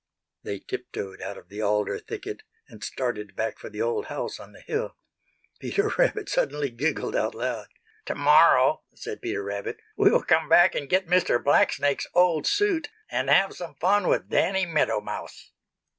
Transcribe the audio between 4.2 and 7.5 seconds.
on the hill. Peter Rabbit suddenly giggled out